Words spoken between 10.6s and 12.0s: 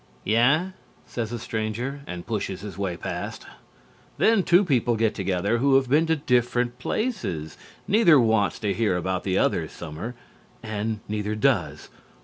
and neither does.